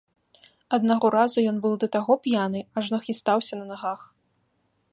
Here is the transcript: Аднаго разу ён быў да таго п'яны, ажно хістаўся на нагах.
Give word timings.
Аднаго 0.77 1.05
разу 1.15 1.43
ён 1.51 1.59
быў 1.65 1.75
да 1.83 1.87
таго 1.95 2.13
п'яны, 2.23 2.59
ажно 2.81 2.97
хістаўся 3.09 3.53
на 3.61 3.65
нагах. 3.71 3.99